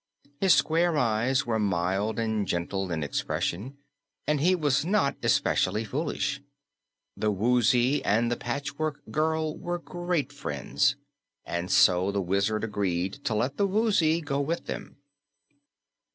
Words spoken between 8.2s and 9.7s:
the Patchwork Girl